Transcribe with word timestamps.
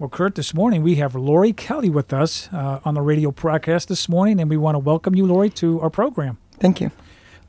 Well, 0.00 0.08
Kurt, 0.08 0.36
this 0.36 0.54
morning 0.54 0.84
we 0.84 0.94
have 0.94 1.16
Lori 1.16 1.52
Kelly 1.52 1.90
with 1.90 2.12
us 2.12 2.48
uh, 2.52 2.78
on 2.84 2.94
the 2.94 3.00
radio 3.00 3.32
broadcast 3.32 3.88
this 3.88 4.08
morning, 4.08 4.38
and 4.38 4.48
we 4.48 4.56
want 4.56 4.76
to 4.76 4.78
welcome 4.78 5.16
you, 5.16 5.26
Lori, 5.26 5.50
to 5.50 5.80
our 5.80 5.90
program. 5.90 6.38
Thank 6.60 6.80
you. 6.80 6.92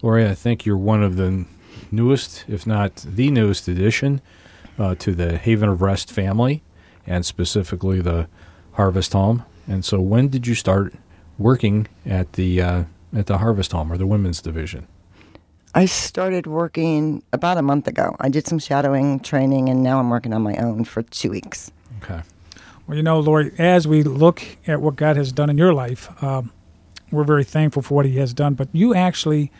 Lori, 0.01 0.27
I 0.27 0.33
think 0.33 0.65
you're 0.65 0.75
one 0.75 1.03
of 1.03 1.15
the 1.15 1.45
newest, 1.91 2.45
if 2.47 2.65
not 2.65 3.05
the 3.07 3.29
newest 3.29 3.67
addition 3.67 4.19
uh, 4.79 4.95
to 4.95 5.13
the 5.13 5.37
Haven 5.37 5.69
of 5.69 5.83
Rest 5.83 6.11
family, 6.11 6.63
and 7.05 7.23
specifically 7.23 8.01
the 8.01 8.27
Harvest 8.71 9.13
Home. 9.13 9.45
And 9.67 9.85
so, 9.85 9.99
when 9.99 10.29
did 10.29 10.47
you 10.47 10.55
start 10.55 10.95
working 11.37 11.87
at 12.03 12.33
the 12.33 12.63
uh, 12.63 12.83
at 13.15 13.27
the 13.27 13.37
Harvest 13.37 13.73
Home 13.73 13.91
or 13.91 13.97
the 13.99 14.07
Women's 14.07 14.41
Division? 14.41 14.87
I 15.75 15.85
started 15.85 16.47
working 16.47 17.21
about 17.31 17.59
a 17.59 17.61
month 17.61 17.87
ago. 17.87 18.15
I 18.19 18.29
did 18.29 18.47
some 18.47 18.57
shadowing 18.57 19.19
training, 19.19 19.69
and 19.69 19.83
now 19.83 19.99
I'm 19.99 20.09
working 20.09 20.33
on 20.33 20.41
my 20.41 20.55
own 20.55 20.83
for 20.85 21.03
two 21.03 21.29
weeks. 21.29 21.69
Okay. 22.01 22.23
Well, 22.89 22.97
you 22.97 23.03
know, 23.03 23.19
Lori, 23.19 23.51
as 23.59 23.87
we 23.87 24.01
look 24.01 24.41
at 24.65 24.81
what 24.81 24.95
God 24.95 25.15
has 25.15 25.31
done 25.31 25.47
in 25.51 25.59
your 25.59 25.75
life, 25.75 26.09
um, 26.23 26.51
we're 27.11 27.23
very 27.23 27.43
thankful 27.43 27.83
for 27.83 27.93
what 27.93 28.07
He 28.07 28.17
has 28.17 28.33
done. 28.33 28.55
But 28.55 28.67
you 28.71 28.95
actually 28.95 29.51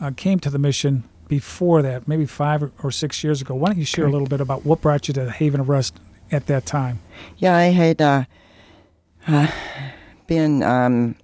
uh, 0.00 0.12
came 0.14 0.38
to 0.38 0.48
the 0.48 0.60
mission 0.60 1.02
before 1.26 1.82
that, 1.82 2.06
maybe 2.06 2.24
five 2.24 2.70
or 2.84 2.92
six 2.92 3.24
years 3.24 3.40
ago. 3.40 3.56
Why 3.56 3.70
don't 3.70 3.78
you 3.78 3.84
share 3.84 4.06
a 4.06 4.10
little 4.12 4.28
bit 4.28 4.40
about 4.40 4.64
what 4.64 4.80
brought 4.80 5.08
you 5.08 5.14
to 5.14 5.24
the 5.24 5.32
Haven 5.32 5.58
of 5.58 5.68
Rest 5.68 5.98
at 6.30 6.46
that 6.46 6.64
time? 6.64 7.00
Yeah, 7.36 7.56
I 7.56 7.64
had 7.64 8.00
uh, 8.00 8.24
uh, 9.26 9.50
been 10.28 10.62
um, 10.62 11.16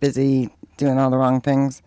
busy 0.00 0.48
doing 0.78 0.96
all 0.96 1.10
the 1.10 1.18
wrong 1.18 1.42
things 1.42 1.82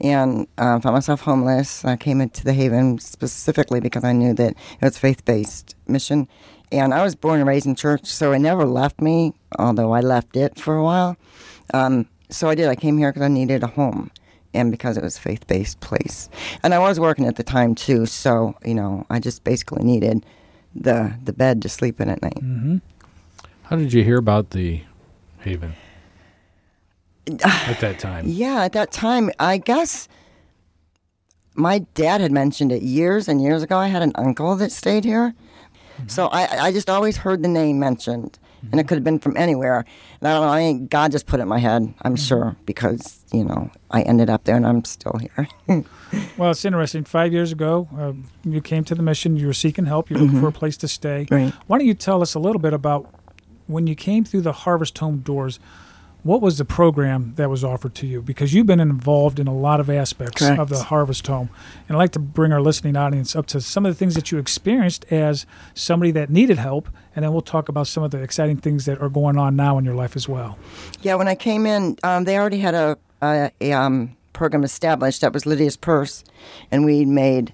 and 0.00 0.48
uh, 0.58 0.80
found 0.80 0.94
myself 0.94 1.20
homeless. 1.20 1.84
I 1.84 1.94
came 1.94 2.20
into 2.20 2.42
the 2.42 2.52
Haven 2.52 2.98
specifically 2.98 3.78
because 3.78 4.02
I 4.02 4.10
knew 4.10 4.34
that 4.34 4.54
it 4.54 4.84
was 4.84 4.98
faith 4.98 5.24
based 5.24 5.76
mission. 5.86 6.26
And 6.72 6.94
I 6.94 7.02
was 7.04 7.14
born 7.14 7.38
and 7.38 7.46
raised 7.46 7.66
in 7.66 7.74
church, 7.74 8.06
so 8.06 8.32
it 8.32 8.38
never 8.38 8.64
left 8.64 9.00
me, 9.00 9.34
although 9.58 9.92
I 9.92 10.00
left 10.00 10.36
it 10.36 10.58
for 10.58 10.74
a 10.74 10.82
while. 10.82 11.16
Um, 11.74 12.08
so 12.30 12.48
I 12.48 12.54
did. 12.54 12.68
I 12.68 12.74
came 12.74 12.96
here 12.96 13.10
because 13.10 13.22
I 13.22 13.28
needed 13.28 13.62
a 13.62 13.66
home 13.66 14.10
and 14.54 14.70
because 14.70 14.96
it 14.96 15.04
was 15.04 15.18
a 15.18 15.20
faith 15.20 15.46
based 15.46 15.80
place. 15.80 16.30
And 16.62 16.72
I 16.72 16.78
was 16.78 16.98
working 16.98 17.26
at 17.26 17.36
the 17.36 17.42
time 17.42 17.74
too, 17.74 18.06
so, 18.06 18.54
you 18.64 18.74
know, 18.74 19.06
I 19.10 19.20
just 19.20 19.44
basically 19.44 19.84
needed 19.84 20.24
the, 20.74 21.14
the 21.22 21.32
bed 21.32 21.60
to 21.62 21.68
sleep 21.68 22.00
in 22.00 22.08
at 22.08 22.22
night. 22.22 22.36
Mm-hmm. 22.36 22.78
How 23.64 23.76
did 23.76 23.92
you 23.92 24.02
hear 24.02 24.18
about 24.18 24.50
the 24.50 24.82
Haven 25.40 25.74
at 27.44 27.80
that 27.80 27.98
time? 27.98 28.24
Yeah, 28.26 28.64
at 28.64 28.72
that 28.72 28.92
time, 28.92 29.30
I 29.38 29.58
guess 29.58 30.08
my 31.54 31.80
dad 31.94 32.22
had 32.22 32.32
mentioned 32.32 32.72
it 32.72 32.82
years 32.82 33.28
and 33.28 33.42
years 33.42 33.62
ago. 33.62 33.76
I 33.76 33.88
had 33.88 34.02
an 34.02 34.12
uncle 34.14 34.56
that 34.56 34.72
stayed 34.72 35.04
here. 35.04 35.34
So 36.08 36.28
I, 36.28 36.66
I 36.66 36.72
just 36.72 36.90
always 36.90 37.16
heard 37.16 37.42
the 37.42 37.48
name 37.48 37.78
mentioned, 37.78 38.38
and 38.60 38.74
it 38.74 38.76
mm-hmm. 38.76 38.88
could 38.88 38.94
have 38.96 39.04
been 39.04 39.18
from 39.18 39.36
anywhere. 39.36 39.84
And 40.20 40.28
I 40.28 40.32
don't 40.34 40.46
know. 40.46 40.52
I 40.52 40.58
mean, 40.60 40.86
God 40.86 41.12
just 41.12 41.26
put 41.26 41.40
it 41.40 41.44
in 41.44 41.48
my 41.48 41.58
head. 41.58 41.82
I'm 42.02 42.14
mm-hmm. 42.14 42.16
sure 42.16 42.56
because 42.66 43.24
you 43.32 43.44
know 43.44 43.70
I 43.90 44.02
ended 44.02 44.30
up 44.30 44.44
there, 44.44 44.56
and 44.56 44.66
I'm 44.66 44.84
still 44.84 45.18
here. 45.18 45.48
Well, 46.36 46.50
it's 46.50 46.64
interesting. 46.66 47.04
Five 47.04 47.32
years 47.32 47.52
ago, 47.52 47.88
uh, 47.96 48.12
you 48.44 48.60
came 48.60 48.84
to 48.84 48.94
the 48.94 49.02
mission. 49.02 49.38
You 49.38 49.46
were 49.46 49.54
seeking 49.54 49.86
help. 49.86 50.10
You're 50.10 50.18
looking 50.18 50.34
mm-hmm. 50.34 50.42
for 50.42 50.48
a 50.48 50.52
place 50.52 50.76
to 50.78 50.88
stay. 50.88 51.26
Right. 51.30 51.54
Why 51.66 51.78
don't 51.78 51.86
you 51.86 51.94
tell 51.94 52.20
us 52.20 52.34
a 52.34 52.38
little 52.38 52.60
bit 52.60 52.74
about 52.74 53.08
when 53.66 53.86
you 53.86 53.94
came 53.94 54.22
through 54.22 54.42
the 54.42 54.52
Harvest 54.52 54.98
Home 54.98 55.20
doors? 55.20 55.58
What 56.22 56.40
was 56.40 56.56
the 56.56 56.64
program 56.64 57.32
that 57.34 57.50
was 57.50 57.64
offered 57.64 57.96
to 57.96 58.06
you? 58.06 58.22
Because 58.22 58.54
you've 58.54 58.66
been 58.66 58.78
involved 58.78 59.40
in 59.40 59.48
a 59.48 59.54
lot 59.54 59.80
of 59.80 59.90
aspects 59.90 60.40
Correct. 60.40 60.60
of 60.60 60.68
the 60.68 60.84
Harvest 60.84 61.26
Home, 61.26 61.50
and 61.88 61.96
I'd 61.96 61.98
like 61.98 62.12
to 62.12 62.20
bring 62.20 62.52
our 62.52 62.60
listening 62.60 62.96
audience 62.96 63.34
up 63.34 63.46
to 63.46 63.60
some 63.60 63.84
of 63.84 63.92
the 63.92 63.98
things 63.98 64.14
that 64.14 64.30
you 64.30 64.38
experienced 64.38 65.04
as 65.10 65.46
somebody 65.74 66.12
that 66.12 66.30
needed 66.30 66.58
help, 66.58 66.88
and 67.16 67.24
then 67.24 67.32
we'll 67.32 67.40
talk 67.40 67.68
about 67.68 67.88
some 67.88 68.04
of 68.04 68.12
the 68.12 68.22
exciting 68.22 68.56
things 68.56 68.84
that 68.84 69.02
are 69.02 69.08
going 69.08 69.36
on 69.36 69.56
now 69.56 69.78
in 69.78 69.84
your 69.84 69.96
life 69.96 70.14
as 70.14 70.28
well. 70.28 70.56
Yeah, 71.00 71.16
when 71.16 71.26
I 71.26 71.34
came 71.34 71.66
in, 71.66 71.96
um, 72.04 72.22
they 72.22 72.38
already 72.38 72.58
had 72.58 72.74
a, 72.74 72.96
a, 73.20 73.50
a 73.60 73.72
um, 73.72 74.16
program 74.32 74.62
established 74.62 75.22
that 75.22 75.32
was 75.32 75.44
Lydia's 75.44 75.76
Purse, 75.76 76.22
and 76.70 76.84
we 76.84 77.04
made 77.04 77.52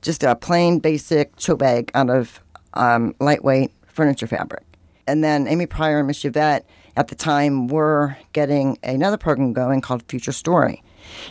just 0.00 0.22
a 0.22 0.36
plain 0.36 0.78
basic 0.78 1.34
choke 1.34 1.58
bag 1.58 1.90
out 1.94 2.08
of 2.08 2.40
um, 2.74 3.16
lightweight 3.18 3.72
furniture 3.88 4.28
fabric. 4.28 4.62
And 5.08 5.24
then 5.24 5.48
Amy 5.48 5.66
Pryor 5.66 5.98
and 5.98 6.06
Miss 6.06 6.24
Yvette 6.24 6.64
at 6.96 7.08
the 7.08 7.14
time 7.14 7.68
were 7.68 8.16
getting 8.32 8.78
another 8.82 9.16
program 9.16 9.52
going 9.52 9.80
called 9.80 10.02
Future 10.08 10.32
Story. 10.32 10.82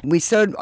We 0.04 0.20
sewed 0.20 0.56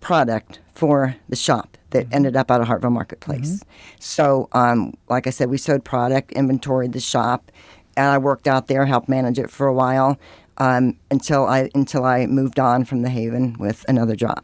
product 0.00 0.60
for 0.74 1.16
the 1.28 1.36
shop 1.36 1.76
that 1.90 2.06
ended 2.12 2.36
up 2.36 2.50
at 2.50 2.60
of 2.60 2.66
Hartville 2.66 2.92
Marketplace. 2.92 3.62
So, 3.98 4.48
um, 4.52 4.94
like 5.08 5.26
I 5.26 5.30
said, 5.30 5.50
we 5.50 5.58
sewed 5.58 5.84
product, 5.84 6.32
inventoried 6.32 6.92
the 6.92 7.00
shop, 7.00 7.50
and 7.96 8.06
I 8.06 8.18
worked 8.18 8.48
out 8.48 8.68
there, 8.68 8.86
helped 8.86 9.08
manage 9.08 9.38
it 9.38 9.50
for 9.50 9.66
a 9.66 9.74
while 9.74 10.18
um, 10.58 10.96
until 11.10 11.46
I 11.46 11.70
until 11.74 12.04
I 12.04 12.26
moved 12.26 12.58
on 12.58 12.84
from 12.84 13.02
the 13.02 13.10
Haven 13.10 13.56
with 13.58 13.84
another 13.88 14.16
job. 14.16 14.42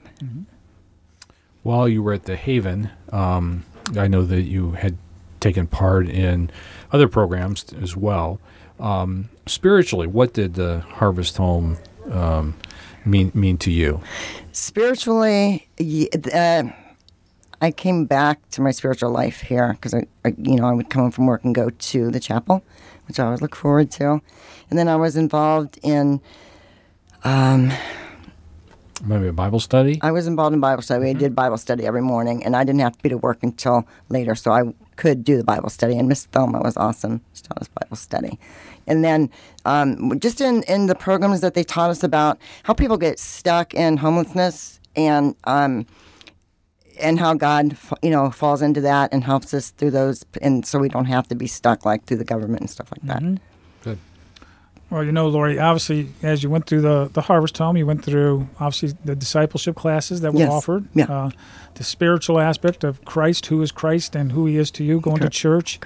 While 1.63 1.89
you 1.89 2.03
were 2.03 2.13
at 2.13 2.25
the 2.25 2.37
Haven, 2.37 2.91
um, 3.13 3.65
I 3.97 4.07
know 4.07 4.25
that 4.25 4.43
you 4.43 4.73
had 4.73 4.97
taken 5.41 5.67
part 5.67 6.09
in 6.09 6.51
other 6.93 7.09
programs 7.09 7.65
as 7.81 7.97
well. 7.97 8.41
Um, 8.81 9.29
spiritually, 9.47 10.07
what 10.07 10.35
did 10.35 10.55
the 10.55 10.81
Harvest 10.81 11.37
Home 11.37 11.79
um, 12.11 12.55
mean 13.05 13.31
mean 13.35 13.59
to 13.59 13.71
you? 13.71 14.01
Spiritually, 14.53 15.69
uh, 16.35 16.65
I 17.61 17.71
came 17.71 18.05
back 18.05 18.49
to 18.51 18.61
my 18.61 18.71
spiritual 18.71 19.11
life 19.11 19.41
here 19.41 19.73
because 19.73 19.95
I, 19.95 20.07
I, 20.25 20.35
you 20.39 20.57
know, 20.57 20.67
I 20.67 20.73
would 20.73 20.91
come 20.91 21.03
home 21.03 21.11
from 21.11 21.27
work 21.27 21.45
and 21.45 21.55
go 21.55 21.71
to 21.71 22.11
the 22.11 22.21
chapel, 22.21 22.63
which 23.09 23.19
I 23.19 23.25
always 23.25 23.43
look 23.43 23.57
forward 23.57 23.91
to, 23.93 24.21
and 24.71 24.79
then 24.79 24.89
I 24.89 24.97
was 24.97 25.17
involved 25.17 25.79
in. 25.83 26.21
Um, 27.25 27.73
Maybe 29.05 29.29
a 29.29 29.33
Bible 29.33 29.61
study. 29.61 29.99
I 30.03 30.11
was 30.11 30.27
involved 30.27 30.55
in 30.55 30.61
Bible 30.61 30.83
study. 30.83 31.11
I 31.11 31.13
did 31.13 31.35
Bible 31.35 31.57
study 31.57 31.87
every 31.87 32.03
morning, 32.03 32.45
and 32.45 32.57
I 32.57 32.65
didn't 32.65 32.81
have 32.81 32.97
to 32.97 33.03
be 33.03 33.09
to 33.11 33.19
work 33.19 33.43
until 33.43 33.87
later, 34.09 34.35
so 34.35 34.51
I 34.51 34.73
could 34.97 35.25
do 35.25 35.37
the 35.37 35.45
Bible 35.45 35.71
study. 35.71 35.97
And 35.97 36.09
Miss 36.09 36.27
Thelma 36.27 36.61
was 36.61 36.77
awesome. 36.77 37.21
She 37.35 37.43
taught 37.43 37.59
us 37.59 37.69
Bible 37.69 37.97
study. 37.97 38.39
And 38.87 39.05
then 39.05 39.31
um, 39.65 40.19
just 40.19 40.41
in, 40.41 40.63
in 40.65 40.87
the 40.87 40.95
programs 40.95 41.41
that 41.43 41.55
they 41.55 41.63
taught 41.63 41.91
us 41.91 42.03
about 42.03 42.39
how 42.65 42.75
people 42.75 42.97
get 42.97 43.19
stuck 43.19 43.75
in 43.75 43.99
homelessness 43.99 44.81
and 44.97 45.37
um, 45.45 45.87
and 47.01 47.21
how 47.21 47.35
God, 47.35 47.77
you 48.03 48.11
know, 48.11 48.31
falls 48.31 48.61
into 48.61 48.81
that 48.81 49.13
and 49.13 49.23
helps 49.23 49.55
us 49.55 49.71
through 49.71 49.93
those, 49.93 50.25
and 50.43 50.67
so 50.67 50.81
we 50.81 50.89
don't 50.89 51.05
have 51.05 51.29
to 51.29 51.37
be 51.37 51.47
stuck 51.47 51.85
like 51.85 52.05
through 52.07 52.17
the 52.17 52.25
government 52.25 52.61
and 52.63 52.71
stuff 52.71 52.91
like 52.91 53.03
that. 53.03 53.23
Good. 53.23 53.41
Well, 54.91 55.05
you 55.05 55.13
know, 55.13 55.29
Lori, 55.29 55.59
obviously, 55.59 56.09
as 56.23 56.43
you 56.43 56.49
went 56.49 56.67
through 56.67 56.81
the, 56.81 57.11
the 57.13 57.21
Harvest 57.21 57.59
Home, 57.59 57.77
you 57.77 57.85
went 57.87 58.03
through, 58.05 58.49
obviously, 58.59 58.97
the 59.05 59.15
discipleship 59.15 59.77
classes 59.77 60.23
that 60.23 60.33
were 60.33 60.41
Yes. 60.41 60.51
offered. 60.53 60.87
Yeah. 60.95 61.05
Uh, 61.05 61.31
the 61.75 61.85
spiritual 61.85 62.41
aspect 62.41 62.85
of 62.85 63.05
Christ, 63.05 63.47
who 63.47 63.61
is 63.61 63.71
Christ 63.71 64.17
and 64.17 64.33
who 64.33 64.47
he 64.47 64.57
is 64.57 64.71
to 64.73 64.85
you, 64.85 64.99
going 65.01 65.19
Correct. 65.19 65.35
to 65.35 65.39
church. 65.39 65.79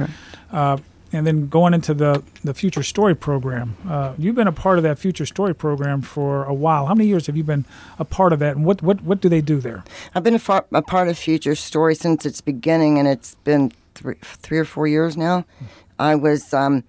Uh, 0.53 0.77
and 1.15 1.27
then 1.27 1.49
going 1.49 1.75
into 1.75 1.93
the, 1.93 2.23
the 2.43 2.55
Future 2.55 2.83
Story 2.83 3.15
program. 3.15 3.77
Uh, 3.87 4.15
you've 4.17 4.35
been 4.37 4.47
a 4.47 4.53
part 4.53 4.79
of 4.79 4.83
that 4.85 4.99
Future 4.99 5.27
Story 5.27 5.55
program 5.55 6.01
for 6.01 6.45
a 6.45 6.55
while. 6.55 6.87
How 6.87 6.95
many 6.95 7.07
years 7.09 7.27
have 7.27 7.37
you 7.37 7.45
been 7.45 7.67
a 7.99 8.05
part 8.07 8.33
of 8.33 8.39
that, 8.39 8.57
and 8.57 8.65
what, 8.65 8.83
what, 8.83 9.03
what 9.03 9.21
do 9.21 9.29
they 9.29 9.43
do 9.43 9.61
there? 9.61 9.85
I've 10.15 10.23
been 10.23 10.35
a, 10.35 10.39
far, 10.39 10.65
a 10.73 10.81
part 10.81 11.09
of 11.09 11.19
Future 11.19 11.55
Story 11.55 11.95
since 11.97 12.25
its 12.25 12.41
beginning, 12.41 12.99
and 12.99 13.07
it's 13.07 13.35
been 13.45 13.73
three, 13.95 14.15
three 14.23 14.57
or 14.59 14.65
four 14.65 14.87
years 14.87 15.15
now. 15.17 15.45
I 15.99 16.15
was, 16.15 16.55
um, 16.55 16.83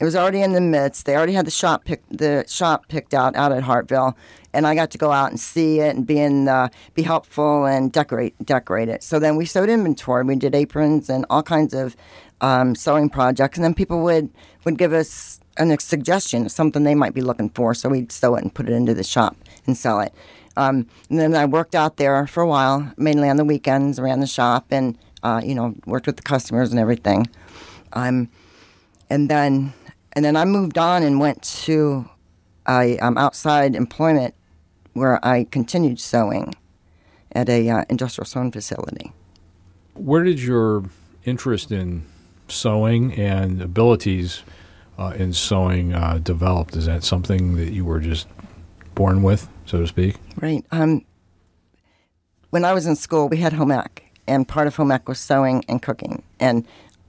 it 0.00 0.04
was 0.04 0.14
already 0.14 0.42
in 0.42 0.52
the 0.52 0.60
midst. 0.60 1.06
They 1.06 1.16
already 1.16 1.32
had 1.32 1.46
the 1.46 1.50
shop 1.50 1.84
pick, 1.84 2.02
the 2.08 2.44
shop 2.46 2.88
picked 2.88 3.14
out 3.14 3.34
out 3.34 3.52
at 3.52 3.64
Hartville, 3.64 4.14
and 4.52 4.66
I 4.66 4.74
got 4.74 4.90
to 4.92 4.98
go 4.98 5.10
out 5.10 5.30
and 5.30 5.40
see 5.40 5.80
it 5.80 5.96
and 5.96 6.06
be 6.06 6.18
in, 6.18 6.48
uh, 6.48 6.68
be 6.94 7.02
helpful 7.02 7.66
and 7.66 7.92
decorate 7.92 8.34
decorate 8.44 8.88
it. 8.88 9.02
So 9.02 9.18
then 9.18 9.36
we 9.36 9.44
sewed 9.44 9.68
inventory. 9.68 10.24
We 10.24 10.36
did 10.36 10.54
aprons 10.54 11.10
and 11.10 11.26
all 11.28 11.42
kinds 11.42 11.74
of 11.74 11.96
um, 12.40 12.74
sewing 12.74 13.10
projects, 13.10 13.58
and 13.58 13.64
then 13.64 13.74
people 13.74 14.02
would 14.02 14.30
would 14.64 14.78
give 14.78 14.92
us 14.92 15.40
a 15.56 15.80
suggestion 15.80 16.48
something 16.48 16.84
they 16.84 16.94
might 16.94 17.14
be 17.14 17.20
looking 17.20 17.50
for. 17.50 17.74
So 17.74 17.88
we'd 17.88 18.12
sew 18.12 18.36
it 18.36 18.42
and 18.42 18.54
put 18.54 18.68
it 18.68 18.72
into 18.72 18.94
the 18.94 19.04
shop 19.04 19.36
and 19.66 19.76
sell 19.76 20.00
it. 20.00 20.14
Um, 20.56 20.86
and 21.10 21.18
then 21.18 21.34
I 21.34 21.44
worked 21.44 21.74
out 21.74 21.96
there 21.96 22.26
for 22.26 22.42
a 22.42 22.46
while, 22.46 22.92
mainly 22.96 23.28
on 23.28 23.36
the 23.36 23.44
weekends, 23.44 24.00
ran 24.00 24.20
the 24.20 24.26
shop, 24.26 24.66
and 24.70 24.96
uh, 25.22 25.40
you 25.44 25.54
know 25.54 25.74
worked 25.86 26.06
with 26.06 26.16
the 26.16 26.22
customers 26.22 26.70
and 26.70 26.78
everything. 26.78 27.26
Um, 27.92 28.28
and 29.10 29.28
then 29.28 29.72
and 30.18 30.24
then 30.24 30.34
I 30.34 30.44
moved 30.46 30.78
on 30.78 31.04
and 31.04 31.20
went 31.20 31.44
to 31.64 32.10
a 32.68 32.98
um, 32.98 33.16
outside 33.16 33.76
employment 33.76 34.34
where 34.94 35.24
I 35.24 35.44
continued 35.44 36.00
sewing 36.00 36.56
at 37.30 37.48
a 37.48 37.70
uh, 37.70 37.84
industrial 37.88 38.24
sewing 38.24 38.50
facility. 38.50 39.12
Where 39.94 40.24
did 40.24 40.40
your 40.40 40.86
interest 41.24 41.70
in 41.70 42.04
sewing 42.48 43.14
and 43.14 43.62
abilities 43.62 44.42
uh, 44.98 45.14
in 45.16 45.34
sewing 45.34 45.94
uh, 45.94 46.18
developed? 46.20 46.74
Is 46.74 46.86
that 46.86 47.04
something 47.04 47.54
that 47.54 47.72
you 47.72 47.84
were 47.84 48.00
just 48.00 48.26
born 48.96 49.22
with, 49.22 49.48
so 49.66 49.78
to 49.78 49.86
speak? 49.86 50.16
Right. 50.40 50.64
Um, 50.72 51.04
when 52.50 52.64
I 52.64 52.72
was 52.72 52.88
in 52.88 52.96
school, 52.96 53.28
we 53.28 53.36
had 53.36 53.52
home 53.52 53.70
ec, 53.70 54.02
and 54.26 54.48
part 54.48 54.66
of 54.66 54.74
home 54.74 54.90
ec 54.90 55.08
was 55.08 55.20
sewing 55.20 55.64
and 55.68 55.80
cooking. 55.80 56.24
And 56.40 56.66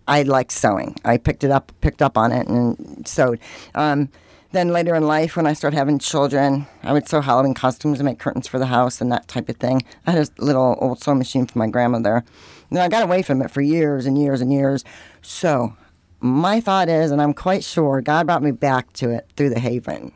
I 0.09 0.23
like 0.23 0.51
sewing. 0.51 0.95
I 1.05 1.17
picked 1.17 1.43
it 1.43 1.51
up, 1.51 1.71
picked 1.81 2.01
up 2.01 2.17
on 2.17 2.31
it, 2.31 2.47
and 2.47 3.07
sewed. 3.07 3.39
Um, 3.75 4.09
then 4.51 4.69
later 4.69 4.95
in 4.95 5.05
life, 5.05 5.35
when 5.35 5.45
I 5.45 5.53
started 5.53 5.77
having 5.77 5.99
children, 5.99 6.65
I 6.81 6.93
would 6.93 7.07
sew 7.07 7.21
Halloween 7.21 7.53
costumes 7.53 7.99
and 7.99 8.05
make 8.05 8.17
curtains 8.17 8.47
for 8.47 8.57
the 8.57 8.65
house 8.65 8.99
and 8.99 9.11
that 9.11 9.27
type 9.27 9.47
of 9.47 9.57
thing. 9.57 9.83
I 10.07 10.11
had 10.11 10.27
a 10.27 10.43
little 10.43 10.75
old 10.81 10.99
sewing 11.03 11.19
machine 11.19 11.45
from 11.45 11.59
my 11.59 11.67
grandmother. 11.67 12.23
Then 12.71 12.81
I 12.81 12.87
got 12.89 13.03
away 13.03 13.21
from 13.21 13.43
it 13.43 13.51
for 13.51 13.61
years 13.61 14.07
and 14.07 14.17
years 14.17 14.41
and 14.41 14.51
years. 14.51 14.83
So 15.21 15.75
my 16.19 16.59
thought 16.59 16.89
is, 16.89 17.11
and 17.11 17.21
I'm 17.21 17.33
quite 17.35 17.63
sure, 17.63 18.01
God 18.01 18.25
brought 18.25 18.41
me 18.41 18.51
back 18.51 18.91
to 18.93 19.11
it 19.11 19.29
through 19.35 19.49
the 19.49 19.59
Haven, 19.59 20.11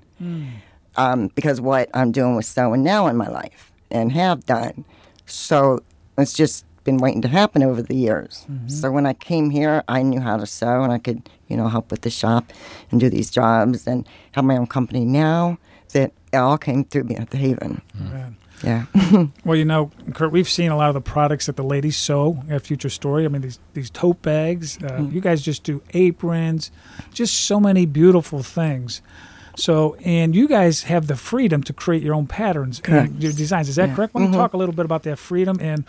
um, 0.96 1.28
because 1.36 1.62
what 1.62 1.90
I'm 1.94 2.12
doing 2.12 2.36
with 2.36 2.46
sewing 2.46 2.82
now 2.82 3.06
in 3.06 3.16
my 3.16 3.28
life 3.28 3.72
and 3.92 4.12
have 4.14 4.48
done. 4.48 4.86
So 5.28 5.84
it's 6.18 6.34
just 6.34 6.66
been 6.84 6.98
waiting 6.98 7.22
to 7.22 7.28
happen 7.28 7.64
over 7.64 7.82
the 7.82 7.96
years. 7.96 8.46
So 8.68 8.92
when 8.92 9.06
I 9.06 9.14
came 9.14 9.50
here, 9.50 9.84
I 9.88 10.02
knew 10.04 10.20
how 10.20 10.38
to 10.38 10.46
sew 10.46 10.84
and 10.84 10.92
I 10.92 10.98
could, 10.98 11.30
you 11.48 11.56
know, 11.58 11.68
help 11.70 11.92
with 11.92 12.02
the 12.02 12.10
shop 12.10 12.52
and 12.92 13.00
do 13.00 13.10
these 13.10 13.32
jobs 13.32 13.88
and 13.88 14.08
have 14.34 14.44
my 14.46 14.58
own 14.58 14.68
company 14.68 15.06
now. 15.06 15.58
That 15.94 16.12
it 16.34 16.38
all 16.38 16.58
came 16.58 16.84
through 16.86 17.04
me 17.04 17.16
at 17.16 17.30
the 17.30 17.38
Haven. 17.38 17.82
Man. 17.94 18.36
Yeah. 18.64 18.86
Well, 19.46 19.56
you 19.58 19.66
know, 19.66 19.92
Kurt, 20.14 20.32
we've 20.32 20.50
seen 20.50 20.72
a 20.72 20.78
lot 20.78 20.88
of 20.90 20.94
the 20.96 21.02
products 21.02 21.46
that 21.46 21.56
the 21.56 21.64
ladies 21.64 21.98
sew 21.98 22.44
at 22.50 22.64
Future 22.64 22.90
Story. 22.90 23.26
I 23.26 23.28
mean, 23.28 23.42
these 23.44 23.60
these 23.74 23.90
tote 23.90 24.22
bags. 24.22 24.78
Uh, 24.78 24.88
Mm-hmm. 24.88 25.14
You 25.16 25.22
guys 25.22 25.42
just 25.42 25.64
do 25.64 25.82
aprons, 25.94 26.72
just 27.14 27.34
so 27.42 27.60
many 27.60 27.86
beautiful 27.86 28.42
things. 28.42 29.02
So, 29.56 29.96
and 30.04 30.34
you 30.36 30.48
guys 30.48 30.84
have 30.84 31.06
the 31.08 31.16
freedom 31.16 31.62
to 31.64 31.74
create 31.74 32.02
your 32.02 32.16
own 32.16 32.26
patterns 32.26 32.80
Correct. 32.80 33.12
and 33.12 33.22
your 33.24 33.34
designs. 33.34 33.70
Is 33.70 33.76
that 33.76 33.90
Yeah. 33.90 33.96
correct? 33.96 34.16
Want 34.16 34.28
Mhm. 34.30 34.32
to 34.32 34.38
talk 34.38 34.54
a 34.54 34.58
little 34.58 34.74
bit 34.74 34.86
about 34.86 35.04
that 35.04 35.20
freedom 35.20 35.58
and 35.62 35.84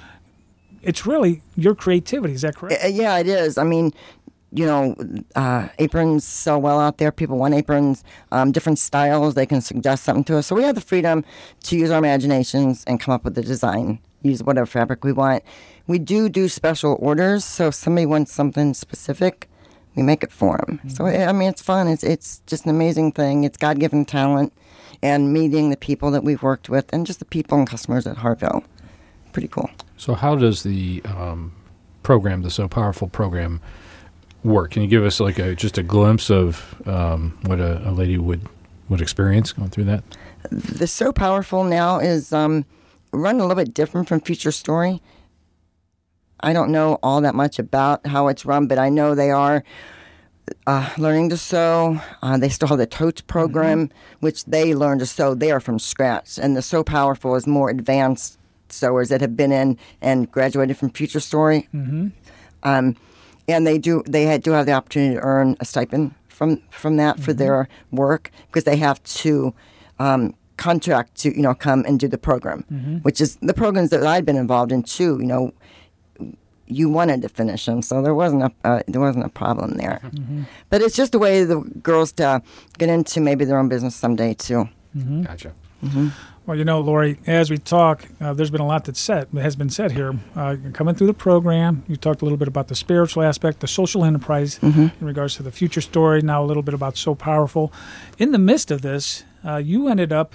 it's 0.87 1.07
really 1.07 1.43
your 1.57 1.75
creativity. 1.75 2.35
Is 2.35 2.43
that 2.43 2.57
correct? 2.57 2.85
Uh, 2.85 2.89
yeah, 2.89 3.19
it 3.19 3.27
is. 3.27 3.59
I 3.59 3.65
mean, 3.65 3.93
you 4.53 4.67
know, 4.67 4.95
uh, 5.35 5.69
aprons 5.79 6.25
sell 6.25 6.61
well 6.61 6.79
out 6.79 6.99
there. 6.99 7.11
People 7.11 7.39
want 7.39 7.55
aprons, 7.55 8.05
um, 8.31 8.53
different 8.53 8.79
styles. 8.79 9.35
They 9.35 9.47
can 9.47 9.61
suggest 9.61 10.05
something 10.05 10.25
to 10.25 10.39
us. 10.39 10.47
So 10.47 10.55
we 10.55 10.63
have 10.63 10.77
the 10.77 10.81
freedom 10.81 11.25
to 11.65 11.77
use 11.77 11.91
our 11.91 11.99
imaginations 11.99 12.85
and 12.87 13.01
come 13.01 13.13
up 13.13 13.25
with 13.25 13.35
the 13.35 13.43
design. 13.43 13.99
Use 14.23 14.43
whatever 14.43 14.67
fabric 14.67 15.05
we 15.05 15.13
want. 15.13 15.43
We 15.87 15.99
do 15.99 16.29
do 16.29 16.49
special 16.49 16.97
orders. 17.01 17.45
So 17.45 17.69
if 17.69 17.75
somebody 17.75 18.07
wants 18.07 18.33
something 18.33 18.75
specific, 18.75 19.49
we 19.97 20.03
make 20.03 20.23
it 20.23 20.33
for 20.33 20.59
them. 20.59 20.81
So 20.89 21.07
I 21.07 21.33
mean, 21.33 21.49
it's 21.49 21.63
fun. 21.63 21.89
It's 21.89 22.03
it's 22.03 22.41
just 22.47 22.65
an 22.65 22.71
amazing 22.71 23.13
thing. 23.13 23.45
It's 23.45 23.57
God 23.57 23.79
given 23.79 24.05
talent, 24.05 24.53
and 25.03 25.33
meeting 25.33 25.71
the 25.71 25.77
people 25.77 26.11
that 26.13 26.25
we've 26.25 26.43
worked 26.43 26.69
with, 26.69 26.87
and 26.93 27.07
just 27.07 27.19
the 27.19 27.25
people 27.25 27.59
and 27.59 27.69
customers 27.69 28.07
at 28.07 28.17
Hartville. 28.17 28.65
Pretty 29.33 29.49
cool. 29.49 29.71
So, 29.97 30.15
how 30.15 30.37
does 30.37 30.63
the 30.63 31.03
um, 31.05 31.53
program, 32.03 32.43
the 32.43 32.51
Sew 32.51 32.69
Powerful 32.69 33.09
program, 33.09 33.61
work? 34.43 34.73
Can 34.73 34.83
you 34.83 34.89
give 34.89 35.05
us 35.05 35.21
like 35.21 35.39
a 35.39 35.55
just 35.55 35.79
a 35.79 35.83
glimpse 35.83 36.31
of 36.31 36.75
um, 36.87 37.39
what 37.43 37.61
a, 37.61 37.89
a 37.89 37.93
lady 37.93 38.19
would 38.19 38.49
would 38.89 39.01
experience 39.01 39.53
going 39.53 39.71
through 39.71 39.85
that? 39.85 40.05
the 40.51 40.87
sew 40.87 41.13
powerful 41.13 41.65
now 41.65 41.99
is 41.99 42.33
um, 42.33 42.65
run 43.13 43.37
a 43.37 43.47
little 43.47 43.57
bit 43.57 43.75
different 43.75 44.09
from 44.09 44.21
Future 44.21 44.53
Story. 44.53 45.01
I 46.41 46.53
don't 46.53 46.71
know 46.71 46.99
all 47.03 47.21
that 47.23 47.35
much 47.35 47.59
about 47.59 48.07
how 48.07 48.29
it's 48.29 48.45
run, 48.45 48.67
but 48.67 48.79
I 48.79 48.89
know 48.91 49.15
they 49.15 49.31
are 49.31 49.65
uh, 50.67 50.91
learning 50.99 51.31
to 51.31 51.37
sew. 51.39 52.01
Uh, 52.21 52.37
they 52.37 52.51
still 52.51 52.69
have 52.69 52.79
the 52.79 52.87
Totes 52.87 53.23
program, 53.23 53.91
which 54.21 54.45
they 54.45 54.75
learn 54.75 54.99
to 54.99 55.07
sew 55.07 55.35
there 55.35 55.61
from 55.61 55.79
scratch. 55.79 56.39
And 56.39 56.55
the 56.55 56.61
Sew 56.63 56.85
Powerful 56.85 57.35
is 57.35 57.47
more 57.47 57.71
advanced 57.71 58.39
sewers 58.69 59.09
that 59.09 59.21
have 59.21 59.37
been 59.37 59.53
in 59.53 59.79
and 60.01 60.31
graduated 60.31 60.77
from 60.77 60.91
Future 60.91 61.21
Story. 61.21 61.69
Mm-hmm. 61.75 62.09
Um, 62.63 62.97
and 63.47 63.67
they 63.67 63.79
do 63.79 64.03
they 64.07 64.25
had, 64.25 64.43
do 64.43 64.53
have 64.53 64.67
the 64.67 64.73
opportunity 64.73 65.15
to 65.17 65.21
earn 65.21 65.57
a 65.61 65.65
stipend 65.65 66.15
from 66.29 66.63
from 66.71 66.97
that 66.97 67.21
for 67.21 67.33
their 67.33 67.69
work 67.91 68.31
because 68.47 68.65
they 68.65 68.77
have 68.77 69.03
to 69.05 69.55
um, 69.99 70.35
contract 70.57 71.15
to 71.17 71.35
you 71.37 71.43
know 71.43 71.55
come 71.55 71.85
and 71.87 72.01
do 72.01 72.09
the 72.09 72.19
program, 72.19 72.65
which 73.03 73.21
is 73.21 73.37
the 73.43 73.55
programs 73.55 73.91
that 73.91 74.07
I'd 74.07 74.25
been 74.25 74.37
involved 74.37 74.73
in 74.73 74.83
too. 74.83 75.19
You 75.21 75.27
know, 75.27 75.53
you 76.67 76.89
wanted 76.89 77.21
to 77.23 77.29
finish 77.29 77.67
them, 77.67 77.83
so 77.83 78.01
there 78.01 78.15
wasn't 78.15 78.45
a 78.45 78.53
uh, 78.65 78.81
there 78.89 79.01
wasn't 79.01 79.27
a 79.27 79.29
problem 79.29 79.75
there. 79.77 80.01
But 80.71 80.81
it's 80.81 80.97
just 80.97 81.15
a 81.15 81.19
way 81.19 81.45
the 81.45 81.61
girls 81.83 82.13
to 82.13 82.43
get 82.79 82.89
into 82.89 83.21
maybe 83.21 83.45
their 83.45 83.59
own 83.59 83.69
business 83.69 83.95
someday 83.95 84.33
too. 84.35 84.69
Gotcha. 85.25 85.53
Well, 86.47 86.59
you 86.59 86.65
know, 86.65 86.79
Lori, 86.81 87.19
as 87.27 87.51
we 87.51 87.57
talk, 87.57 88.05
uh, 88.21 88.35
there's 88.35 88.51
been 88.51 88.61
a 88.61 88.67
lot 88.67 88.85
that's 88.85 89.01
said 89.01 89.29
that 89.33 89.41
has 89.43 89.57
been 89.57 89.71
said 89.71 89.93
here. 89.93 90.19
Uh, 90.37 90.57
coming 90.75 90.95
through 90.95 91.07
the 91.07 91.15
program, 91.15 91.85
you 91.89 91.97
talked 91.97 92.21
a 92.21 92.25
little 92.27 92.37
bit 92.37 92.49
about 92.49 92.69
the 92.69 92.75
spiritual 92.75 93.23
aspect, 93.23 93.61
the 93.61 93.67
social 93.67 94.05
enterprise 94.05 94.59
in 94.63 94.93
regards 95.01 95.37
to 95.37 95.43
the 95.43 95.51
future 95.51 95.81
story. 95.81 96.21
Now 96.21 96.45
a 96.45 96.47
little 96.47 96.63
bit 96.63 96.75
about 96.75 96.99
sew 96.99 97.15
powerful. 97.15 97.73
In 98.19 98.33
the 98.33 98.39
midst 98.39 98.71
of 98.71 98.83
this, 98.83 99.25
uh, 99.43 99.57
you 99.57 99.89
ended 99.89 100.13
up 100.13 100.35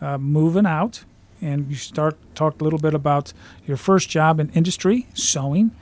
uh, 0.00 0.16
moving 0.16 0.64
out, 0.64 1.02
and 1.40 1.68
you 1.68 1.74
start 1.74 2.16
talked 2.36 2.60
a 2.60 2.64
little 2.64 2.78
bit 2.78 2.94
about 2.94 3.32
your 3.66 3.76
first 3.76 4.08
job 4.08 4.38
in 4.38 4.50
industry, 4.50 5.08
sewing. 5.14 5.72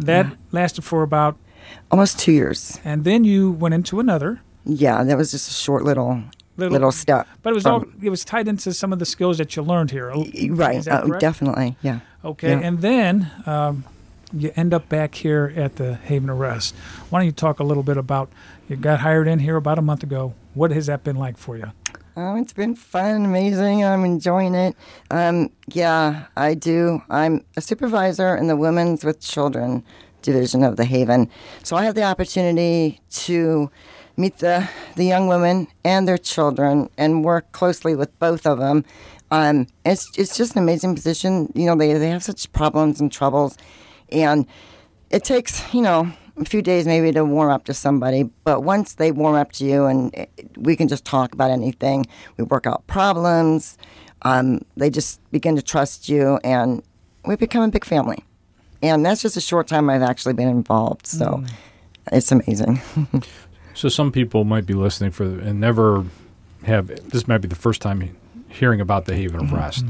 That 0.00 0.26
lasted 0.50 0.82
for 0.82 1.02
about, 1.04 1.36
Almost 1.92 2.18
two 2.18 2.32
years. 2.32 2.80
and 2.84 3.04
then 3.04 3.22
you 3.24 3.50
went 3.52 3.72
into 3.74 3.98
another 4.00 4.40
Yeah, 4.64 5.02
that 5.04 5.16
was 5.16 5.30
just 5.30 5.48
a 5.48 5.52
short 5.54 5.84
little 5.84 6.22
little, 6.56 6.72
little 6.72 6.92
step. 6.92 7.26
but 7.42 7.50
it 7.50 7.54
was 7.54 7.62
from- 7.64 7.72
all 7.72 7.84
it 8.02 8.10
was 8.10 8.24
tied 8.24 8.48
into 8.48 8.72
some 8.72 8.92
of 8.92 8.98
the 8.98 9.06
skills 9.06 9.38
that 9.38 9.54
you 9.56 9.62
learned 9.62 9.90
here. 9.90 10.12
right. 10.50 10.86
Uh, 10.88 11.06
definitely. 11.18 11.76
Yeah. 11.82 12.00
Okay, 12.24 12.50
Yeah. 12.50 12.60
and 12.66 12.80
then 12.80 13.30
um, 13.46 13.84
you 14.32 14.50
end 14.56 14.74
up 14.74 14.88
back 14.88 15.14
here 15.14 15.52
at 15.56 15.76
the 15.76 15.94
Haven 15.94 16.28
of 16.30 16.38
Rest. 16.38 16.74
Why 17.10 17.20
don't 17.20 17.26
you 17.26 17.32
talk 17.32 17.60
a 17.60 17.64
little 17.64 17.82
bit 17.84 17.96
about 17.96 18.28
you 18.68 18.76
got 18.76 19.00
hired 19.00 19.28
in 19.28 19.38
here 19.40 19.56
about 19.56 19.78
a 19.78 19.82
month 19.82 20.02
ago? 20.02 20.34
What 20.54 20.70
has 20.72 20.86
that 20.86 21.04
been 21.04 21.16
like 21.16 21.36
for 21.38 21.56
you? 21.56 21.70
Oh, 22.18 22.34
it's 22.36 22.54
been 22.54 22.74
fun, 22.74 23.26
amazing. 23.26 23.84
I'm 23.84 24.02
enjoying 24.04 24.54
it. 24.54 24.74
Um, 25.10 25.50
yeah, 25.68 26.24
I 26.36 26.54
do. 26.54 27.02
I'm 27.10 27.44
a 27.56 27.60
supervisor 27.60 28.34
in 28.34 28.46
the 28.46 28.56
Women's 28.56 29.04
with 29.04 29.20
Children 29.20 29.84
division 30.22 30.64
of 30.64 30.76
the 30.76 30.86
Haven. 30.86 31.28
So 31.62 31.76
I 31.76 31.84
have 31.84 31.94
the 31.94 32.02
opportunity 32.04 33.00
to 33.10 33.70
meet 34.16 34.38
the, 34.38 34.68
the 34.96 35.04
young 35.04 35.28
women 35.28 35.68
and 35.84 36.08
their 36.08 36.18
children 36.18 36.88
and 36.96 37.24
work 37.24 37.52
closely 37.52 37.94
with 37.94 38.16
both 38.18 38.46
of 38.46 38.58
them. 38.58 38.84
Um, 39.30 39.66
it's, 39.84 40.16
it's 40.18 40.36
just 40.36 40.56
an 40.56 40.62
amazing 40.62 40.94
position. 40.94 41.52
You 41.54 41.66
know, 41.66 41.76
they, 41.76 41.92
they 41.94 42.08
have 42.08 42.22
such 42.22 42.50
problems 42.52 43.00
and 43.00 43.10
troubles. 43.10 43.56
And 44.10 44.46
it 45.10 45.24
takes, 45.24 45.72
you 45.74 45.82
know, 45.82 46.12
a 46.36 46.44
few 46.44 46.62
days 46.62 46.86
maybe 46.86 47.12
to 47.12 47.24
warm 47.24 47.50
up 47.50 47.64
to 47.64 47.74
somebody, 47.74 48.24
but 48.44 48.62
once 48.62 48.94
they 48.94 49.10
warm 49.10 49.34
up 49.34 49.52
to 49.52 49.64
you 49.64 49.86
and 49.86 50.14
it, 50.14 50.30
we 50.56 50.76
can 50.76 50.88
just 50.88 51.04
talk 51.04 51.32
about 51.32 51.50
anything, 51.50 52.06
we 52.36 52.44
work 52.44 52.66
out 52.66 52.86
problems, 52.86 53.78
um, 54.22 54.60
they 54.76 54.90
just 54.90 55.20
begin 55.30 55.56
to 55.56 55.62
trust 55.62 56.08
you 56.08 56.38
and 56.44 56.82
we 57.24 57.36
become 57.36 57.62
a 57.62 57.68
big 57.68 57.84
family. 57.84 58.22
And 58.82 59.04
that's 59.04 59.22
just 59.22 59.36
a 59.36 59.40
short 59.40 59.66
time 59.66 59.88
I've 59.88 60.02
actually 60.02 60.34
been 60.34 60.48
involved, 60.48 61.06
so 61.06 61.42
it's 62.12 62.30
amazing. 62.30 62.80
So 63.76 63.88
some 63.88 64.10
people 64.10 64.44
might 64.44 64.66
be 64.66 64.74
listening 64.74 65.10
for 65.12 65.24
and 65.24 65.60
never 65.60 66.04
have. 66.64 66.88
This 67.10 67.28
might 67.28 67.38
be 67.38 67.48
the 67.48 67.54
first 67.54 67.80
time 67.82 68.16
hearing 68.48 68.80
about 68.80 69.04
the 69.04 69.14
Haven 69.14 69.40
of 69.40 69.52
Rest, 69.52 69.84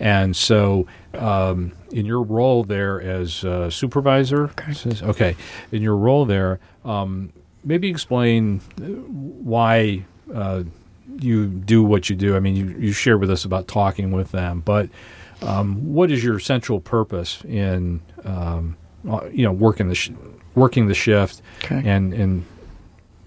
and 0.00 0.34
so 0.34 0.86
um, 1.14 1.72
in 1.92 2.06
your 2.06 2.22
role 2.22 2.64
there 2.64 3.00
as 3.00 3.44
uh, 3.44 3.68
supervisor, 3.70 4.50
says- 4.72 5.02
okay, 5.02 5.36
in 5.70 5.82
your 5.82 5.96
role 5.96 6.24
there, 6.24 6.58
um, 6.84 7.30
maybe 7.62 7.88
explain 7.90 8.60
why 8.78 10.04
uh, 10.34 10.62
you 11.20 11.46
do 11.46 11.82
what 11.82 12.08
you 12.08 12.16
do. 12.16 12.36
I 12.36 12.40
mean, 12.40 12.56
you 12.56 12.66
you 12.78 12.92
shared 12.92 13.20
with 13.20 13.30
us 13.30 13.44
about 13.44 13.68
talking 13.68 14.12
with 14.12 14.32
them, 14.32 14.62
but 14.64 14.88
um, 15.42 15.92
what 15.94 16.10
is 16.10 16.24
your 16.24 16.38
central 16.38 16.80
purpose 16.80 17.42
in 17.44 18.00
um, 18.24 18.76
uh, 19.08 19.26
you 19.30 19.44
know 19.44 19.52
working 19.52 19.88
the 19.88 19.94
sh- 19.94 20.10
working 20.54 20.88
the 20.88 20.94
shift 20.94 21.42
Okay. 21.64 21.82
and 21.84 22.14
and 22.14 22.44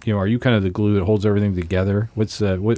you 0.05 0.13
know 0.13 0.19
are 0.19 0.27
you 0.27 0.39
kind 0.39 0.55
of 0.55 0.63
the 0.63 0.69
glue 0.69 0.93
that 0.95 1.03
holds 1.03 1.25
everything 1.25 1.55
together 1.55 2.09
what's 2.15 2.41
uh, 2.41 2.55
what 2.57 2.77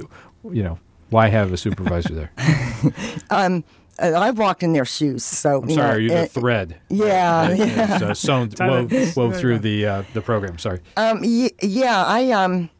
you 0.50 0.62
know 0.62 0.78
why 1.10 1.28
have 1.28 1.52
a 1.52 1.56
supervisor 1.56 2.14
there 2.14 2.30
Um, 3.30 3.64
I've 3.98 4.38
walked 4.38 4.62
in 4.62 4.72
their 4.72 4.86
shoes, 4.86 5.22
so 5.22 5.62
i'm 5.62 5.68
you 5.68 5.74
sorry 5.76 5.86
know, 5.88 5.94
are 5.94 6.00
you 6.00 6.08
the 6.08 6.22
it- 6.22 6.30
thread 6.30 6.76
yeah, 6.88 7.48
that 7.48 7.58
yeah. 7.58 7.96
is, 7.96 8.02
uh, 8.02 8.14
sewn 8.14 8.50
wove, 8.58 9.16
wove 9.16 9.36
through 9.36 9.58
the 9.60 9.86
uh, 9.86 10.02
the 10.14 10.22
program 10.22 10.58
sorry 10.58 10.80
Um, 10.96 11.20
y- 11.22 11.50
yeah, 11.62 12.02
I 12.06 12.30
um, 12.32 12.70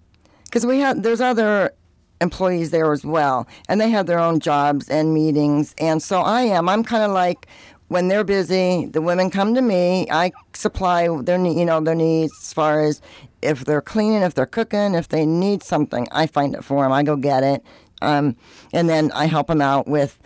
because 0.45 0.65
we 0.67 0.81
have 0.81 1.03
there's 1.03 1.21
other 1.21 1.73
employees 2.21 2.71
there 2.71 2.93
as 2.93 3.05
well, 3.05 3.47
and 3.69 3.81
they 3.81 3.91
have 3.91 4.07
their 4.07 4.19
own 4.19 4.41
jobs 4.41 4.89
and 4.89 5.13
meetings, 5.13 5.75
and 5.79 6.03
so 6.03 6.21
I 6.23 6.43
am. 6.43 6.69
I'm 6.69 6.83
kind 6.83 7.03
of 7.03 7.11
like 7.11 7.47
when 7.89 8.09
they're 8.09 8.25
busy, 8.25 8.87
the 8.87 9.03
women 9.03 9.29
come 9.31 9.55
to 9.55 9.61
me. 9.63 10.09
I 10.11 10.33
supply 10.55 11.09
their 11.23 11.39
you 11.45 11.65
know 11.67 11.81
their 11.81 11.95
needs 11.95 12.33
as 12.41 12.53
far 12.55 12.83
as 12.85 13.01
if 13.43 13.65
they're 13.65 13.81
cleaning, 13.83 14.23
if 14.23 14.35
they're 14.35 14.47
cooking, 14.47 14.95
if 14.95 15.09
they 15.09 15.27
need 15.27 15.63
something, 15.63 16.07
I 16.13 16.27
find 16.27 16.55
it 16.55 16.65
for 16.65 16.83
them. 16.83 16.93
I 16.93 17.03
go 17.03 17.17
get 17.17 17.43
it, 17.43 17.63
um, 18.01 18.37
and 18.73 18.89
then 18.89 19.11
I 19.13 19.27
help 19.27 19.49
them 19.49 19.61
out 19.61 19.87
with 19.87 20.19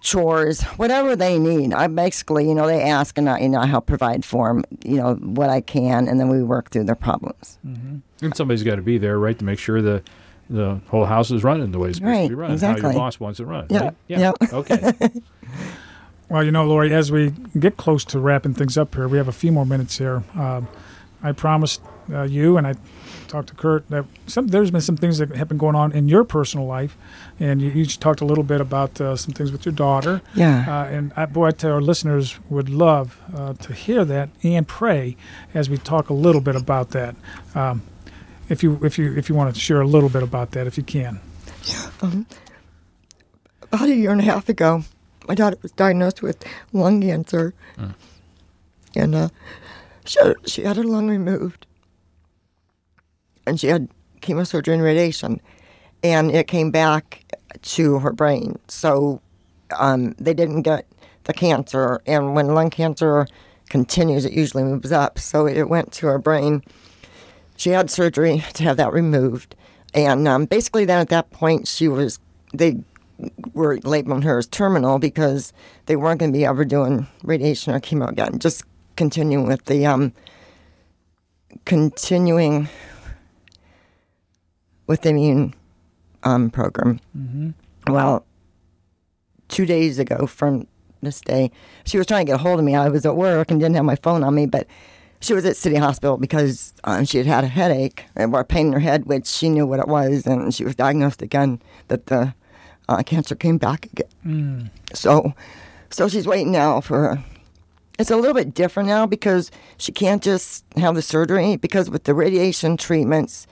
chores, 0.00 0.62
whatever 0.62 1.14
they 1.14 1.38
need. 1.38 1.72
I 1.72 1.86
basically, 1.86 2.48
you 2.48 2.54
know, 2.54 2.66
they 2.66 2.82
ask 2.82 3.16
and 3.18 3.28
I, 3.30 3.38
you 3.40 3.48
know, 3.48 3.60
I 3.60 3.66
help 3.66 3.86
provide 3.86 4.24
for 4.24 4.48
them, 4.48 4.64
you 4.84 4.96
know, 4.96 5.14
what 5.14 5.48
I 5.50 5.60
can, 5.60 6.08
and 6.08 6.18
then 6.18 6.28
we 6.28 6.42
work 6.42 6.70
through 6.70 6.84
their 6.84 6.96
problems. 6.96 7.58
And 7.62 8.36
somebody's 8.36 8.62
got 8.64 8.76
to 8.76 8.82
be 8.82 8.98
there, 8.98 9.18
right, 9.18 9.38
to 9.38 9.44
make 9.44 9.58
sure 9.58 9.80
the 9.82 10.02
the 10.50 10.80
whole 10.88 11.06
house 11.06 11.30
is 11.30 11.44
running 11.44 11.70
the 11.70 11.78
way 11.78 11.88
it's 11.90 11.98
supposed 11.98 12.10
Right, 12.14 12.22
to 12.24 12.28
be 12.28 12.34
run. 12.34 12.50
How 12.50 12.54
exactly. 12.54 12.82
your 12.82 12.92
boss 12.94 13.18
wants 13.18 13.40
it 13.40 13.44
run. 13.44 13.66
Yeah, 13.70 13.84
Right? 13.84 13.94
yeah. 14.08 14.32
Okay. 14.52 14.92
Well, 16.28 16.42
you 16.42 16.50
know, 16.50 16.64
Lori, 16.64 16.94
as 16.94 17.12
we 17.12 17.30
get 17.58 17.76
close 17.76 18.06
to 18.06 18.18
wrapping 18.18 18.54
things 18.54 18.78
up 18.78 18.94
here, 18.94 19.06
we 19.06 19.18
have 19.18 19.28
a 19.28 19.32
few 19.32 19.52
more 19.52 19.66
minutes 19.66 19.98
here. 19.98 20.24
Um, 20.34 20.66
I 21.22 21.32
promised 21.32 21.82
uh, 22.10 22.22
you, 22.22 22.56
and 22.56 22.66
I 22.66 22.74
talked 23.28 23.48
to 23.48 23.54
Kurt, 23.54 23.88
that 23.88 24.04
some, 24.26 24.48
there's 24.48 24.70
been 24.70 24.80
some 24.80 24.96
things 24.96 25.18
that 25.18 25.34
have 25.36 25.48
been 25.48 25.58
going 25.58 25.74
on 25.74 25.92
in 25.92 26.08
your 26.08 26.24
personal 26.24 26.66
life, 26.66 26.96
and 27.40 27.60
you, 27.62 27.70
you 27.70 27.86
talked 27.86 28.20
a 28.20 28.24
little 28.24 28.44
bit 28.44 28.60
about 28.60 29.00
uh, 29.00 29.16
some 29.16 29.32
things 29.32 29.50
with 29.50 29.64
your 29.64 29.72
daughter. 29.74 30.20
Yeah. 30.34 30.64
Uh, 30.68 30.84
and 30.84 31.12
I, 31.16 31.26
boy, 31.26 31.46
I 31.46 31.50
tell 31.52 31.72
our 31.72 31.80
listeners 31.80 32.38
would 32.50 32.68
love 32.68 33.18
uh, 33.34 33.54
to 33.54 33.72
hear 33.72 34.04
that 34.04 34.28
and 34.42 34.68
pray 34.68 35.16
as 35.54 35.70
we 35.70 35.78
talk 35.78 36.10
a 36.10 36.14
little 36.14 36.40
bit 36.40 36.56
about 36.56 36.90
that. 36.90 37.14
Um, 37.54 37.82
if 38.48 38.62
you 38.62 38.78
if 38.82 38.98
you 38.98 39.14
if 39.16 39.28
you 39.28 39.34
want 39.34 39.54
to 39.54 39.60
share 39.60 39.80
a 39.80 39.86
little 39.86 40.10
bit 40.10 40.22
about 40.22 40.50
that, 40.52 40.66
if 40.66 40.76
you 40.76 40.82
can. 40.82 41.20
Yeah. 41.64 41.90
About 43.62 43.88
a 43.88 43.94
year 43.94 44.10
and 44.10 44.20
a 44.20 44.24
half 44.24 44.48
ago, 44.50 44.84
my 45.26 45.34
daughter 45.34 45.56
was 45.62 45.72
diagnosed 45.72 46.20
with 46.20 46.44
lung 46.72 47.00
cancer, 47.00 47.54
and 48.94 49.14
uh, 49.14 49.28
she 50.04 50.18
had, 50.18 50.34
she 50.44 50.62
had 50.62 50.76
her 50.76 50.84
lung 50.84 51.08
removed, 51.08 51.66
and 53.46 53.58
she 53.58 53.68
had 53.68 53.88
chemosurgery 54.20 54.74
and 54.74 54.82
radiation, 54.82 55.40
and 56.02 56.30
it 56.30 56.46
came 56.46 56.70
back 56.70 57.24
to 57.62 57.98
her 57.98 58.12
brain. 58.12 58.58
So 58.68 59.20
um, 59.78 60.14
they 60.18 60.34
didn't 60.34 60.62
get 60.62 60.86
the 61.24 61.32
cancer, 61.32 62.00
and 62.06 62.34
when 62.34 62.54
lung 62.54 62.70
cancer 62.70 63.26
continues, 63.68 64.24
it 64.24 64.32
usually 64.32 64.64
moves 64.64 64.92
up. 64.92 65.18
So 65.18 65.46
it 65.46 65.68
went 65.68 65.92
to 65.94 66.06
her 66.06 66.18
brain. 66.18 66.62
She 67.56 67.70
had 67.70 67.90
surgery 67.90 68.44
to 68.54 68.62
have 68.64 68.76
that 68.76 68.92
removed, 68.92 69.54
and 69.94 70.26
um, 70.26 70.46
basically, 70.46 70.84
then 70.84 71.00
at 71.00 71.08
that 71.10 71.30
point, 71.30 71.68
she 71.68 71.88
was 71.88 72.18
they 72.54 72.82
were 73.54 73.78
labeling 73.84 74.22
her 74.22 74.38
as 74.38 74.46
terminal 74.46 74.98
because 74.98 75.52
they 75.86 75.96
weren't 75.96 76.20
going 76.20 76.32
to 76.32 76.36
be 76.36 76.44
ever 76.44 76.64
doing 76.64 77.06
radiation 77.22 77.74
or 77.74 77.80
chemo 77.80 78.08
again. 78.08 78.38
Just 78.38 78.64
continuing 78.96 79.46
with 79.46 79.64
the 79.66 79.86
um, 79.86 80.12
continuing 81.64 82.68
with 84.86 85.02
the 85.02 85.10
immune 85.10 85.54
um, 86.22 86.50
program. 86.50 87.00
Well, 87.88 88.24
two 89.48 89.66
days 89.66 89.98
ago 89.98 90.26
from 90.26 90.66
this 91.02 91.20
day, 91.20 91.50
she 91.84 91.98
was 91.98 92.06
trying 92.06 92.26
to 92.26 92.30
get 92.30 92.34
a 92.36 92.42
hold 92.42 92.58
of 92.58 92.64
me. 92.64 92.74
I 92.74 92.88
was 92.88 93.04
at 93.04 93.16
work 93.16 93.50
and 93.50 93.60
didn't 93.60 93.74
have 93.76 93.84
my 93.84 93.96
phone 93.96 94.22
on 94.22 94.34
me, 94.34 94.46
but 94.46 94.66
she 95.20 95.34
was 95.34 95.44
at 95.44 95.56
City 95.56 95.76
Hospital 95.76 96.16
because 96.16 96.74
um, 96.84 97.04
she 97.04 97.18
had 97.18 97.26
had 97.26 97.44
a 97.44 97.48
headache 97.48 98.04
or 98.16 98.40
a 98.40 98.44
pain 98.44 98.68
in 98.68 98.72
her 98.72 98.80
head, 98.80 99.06
which 99.06 99.26
she 99.26 99.48
knew 99.48 99.66
what 99.66 99.80
it 99.80 99.88
was, 99.88 100.26
and 100.26 100.54
she 100.54 100.64
was 100.64 100.74
diagnosed 100.74 101.22
again 101.22 101.60
that 101.88 102.06
the 102.06 102.34
uh, 102.88 103.02
cancer 103.04 103.34
came 103.34 103.58
back 103.58 103.86
again. 103.86 104.70
So, 104.94 105.32
so 105.90 106.08
she's 106.08 106.26
waiting 106.26 106.52
now 106.52 106.80
for. 106.80 107.22
It's 107.98 108.10
a 108.10 108.16
little 108.16 108.34
bit 108.34 108.54
different 108.54 108.88
now 108.88 109.06
because 109.06 109.50
she 109.76 109.92
can't 109.92 110.22
just 110.22 110.64
have 110.76 110.94
the 110.94 111.02
surgery 111.02 111.56
because 111.56 111.88
with 111.90 112.04
the 112.04 112.14
radiation 112.14 112.76
treatments, 112.76 113.46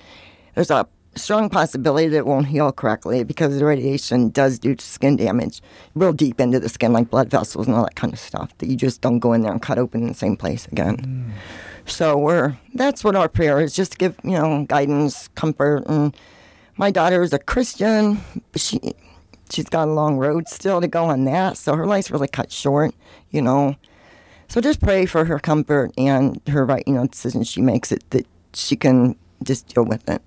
there's 0.55 0.71
a 0.71 0.89
strong 1.17 1.51
possibility 1.51 2.09
that 2.09 2.19
it 2.19 2.27
won't 2.27 2.47
heal 2.47 2.71
correctly 2.73 3.25
because 3.25 3.59
the 3.59 3.65
radiation 3.65 4.29
does 4.31 4.59
do 4.59 4.77
skin 4.79 5.17
damage 5.17 5.61
real 5.95 6.13
deep 6.13 6.41
into 6.41 6.61
the 6.61 6.69
skin, 6.69 6.93
like 6.93 7.11
blood 7.11 7.29
vessels 7.29 7.67
and 7.67 7.75
all 7.75 7.83
that 7.85 7.97
kind 7.97 8.13
of 8.13 8.19
stuff 8.19 8.57
that 8.59 8.69
you 8.69 8.77
just 8.77 9.01
don't 9.01 9.19
go 9.19 9.33
in 9.33 9.43
there 9.43 9.53
and 9.53 9.63
cut 9.63 9.79
open 9.79 10.03
in 10.03 10.09
the 10.09 10.15
same 10.15 10.37
place 10.37 10.67
again. 10.69 10.97
Mm. 10.97 11.33
So 11.91 12.17
we're 12.17 12.57
that's 12.75 13.03
what 13.03 13.17
our 13.17 13.29
prayer 13.29 13.61
is, 13.61 13.75
just 13.75 13.93
to 13.93 13.99
give 13.99 14.17
you 14.23 14.33
know 14.33 14.65
guidance, 14.69 15.29
comfort, 15.29 15.85
and 15.87 16.17
my 16.77 16.91
daughter 16.91 17.23
is 17.23 17.33
a 17.33 17.39
Christian. 17.39 18.21
She 18.55 18.81
she's 19.51 19.69
got 19.69 19.89
a 19.89 19.93
long 19.93 20.17
road 20.17 20.49
still 20.49 20.81
to 20.81 20.89
go 20.89 21.07
on 21.07 21.25
that, 21.25 21.57
so 21.57 21.75
her 21.75 21.87
life's 21.87 22.11
really 22.11 22.29
cut 22.29 22.53
short, 22.53 22.95
you 23.31 23.43
know. 23.43 23.77
So 24.49 24.61
just 24.61 24.81
pray 24.81 25.07
for 25.07 25.25
her 25.25 25.39
comfort 25.39 25.93
and 25.97 26.41
her 26.49 26.65
right, 26.65 26.83
you 26.87 26.95
know, 26.95 27.07
decision 27.07 27.45
she 27.45 27.61
makes 27.61 27.93
it 27.93 28.09
that 28.11 28.27
she 28.53 28.77
can 28.77 29.17
just 29.43 29.69
deal 29.69 29.85
with 29.85 30.09
it. 30.09 30.23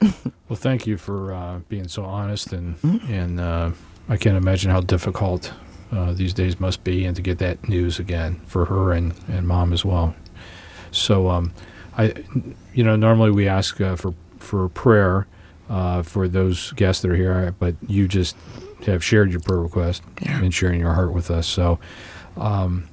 Well, 0.48 0.56
thank 0.56 0.86
you 0.86 0.98
for 0.98 1.32
uh, 1.32 1.60
being 1.70 1.88
so 1.88 2.04
honest, 2.04 2.52
and 2.52 2.76
and 3.08 3.40
uh, 3.40 3.70
I 4.10 4.16
can't 4.18 4.36
imagine 4.36 4.70
how 4.70 4.82
difficult 4.82 5.52
uh, 5.90 6.12
these 6.12 6.34
days 6.34 6.60
must 6.60 6.84
be, 6.84 7.06
and 7.06 7.16
to 7.16 7.22
get 7.22 7.38
that 7.38 7.66
news 7.66 7.98
again 7.98 8.40
for 8.46 8.66
her 8.66 8.92
and, 8.92 9.14
and 9.26 9.48
mom 9.48 9.72
as 9.72 9.84
well. 9.86 10.14
So, 10.90 11.30
um, 11.30 11.52
I, 11.96 12.12
you 12.74 12.84
know, 12.84 12.94
normally 12.94 13.30
we 13.30 13.48
ask 13.48 13.80
uh, 13.80 13.96
for 13.96 14.12
for 14.38 14.68
prayer 14.68 15.26
uh, 15.70 16.02
for 16.02 16.28
those 16.28 16.72
guests 16.72 17.00
that 17.02 17.10
are 17.10 17.16
here, 17.16 17.54
but 17.58 17.74
you 17.88 18.06
just 18.06 18.36
have 18.86 19.02
shared 19.02 19.30
your 19.32 19.40
prayer 19.40 19.60
request 19.60 20.02
Yeah. 20.20 20.42
and 20.42 20.52
sharing 20.52 20.78
your 20.78 20.92
heart 20.92 21.14
with 21.14 21.30
us. 21.30 21.46
So, 21.46 21.78
um, 22.36 22.86